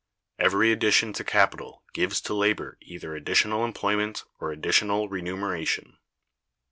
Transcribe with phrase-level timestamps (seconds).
[0.39, 5.99] Every addition to capital gives to labor either additional employment or additional remuneration.